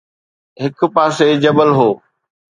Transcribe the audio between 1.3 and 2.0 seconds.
جبل هو